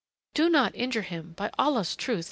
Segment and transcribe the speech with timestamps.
[0.33, 1.33] "Do not injure him!
[1.33, 2.19] By Allah's truth!